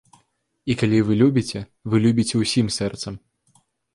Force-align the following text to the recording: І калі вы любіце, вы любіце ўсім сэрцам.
І 0.73 0.75
калі 0.81 1.01
вы 1.09 1.17
любіце, 1.19 1.61
вы 1.93 2.01
любіце 2.05 2.35
ўсім 2.43 2.71
сэрцам. 2.79 3.21